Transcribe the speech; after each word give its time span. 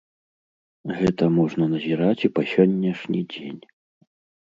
Гэта 1.01 1.23
можна 1.37 1.63
назіраць 1.75 2.25
і 2.31 2.35
па 2.39 2.49
сённяшні 2.55 3.25
дзень. 3.39 3.63